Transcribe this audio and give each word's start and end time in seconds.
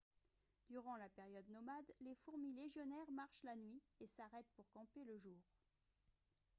durant 0.71 0.95
la 0.97 1.09
période 1.09 1.47
nomade 1.49 1.93
les 1.99 2.15
fourmis 2.15 2.53
légionnaires 2.55 3.11
marchent 3.13 3.43
la 3.43 3.55
nuit 3.55 3.79
et 3.99 4.07
s'arrêtent 4.07 4.49
pour 4.55 4.67
camper 4.71 5.03
le 5.03 5.15
jour 5.19 5.37